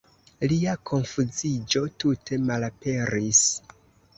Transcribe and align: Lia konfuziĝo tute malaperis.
Lia 0.51 0.71
konfuziĝo 0.91 1.83
tute 2.05 2.41
malaperis. 2.49 3.45